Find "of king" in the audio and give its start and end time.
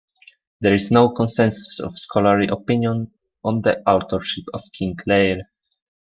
4.51-4.97